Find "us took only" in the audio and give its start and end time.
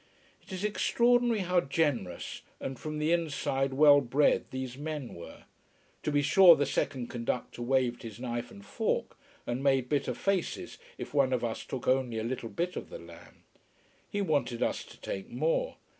11.43-12.17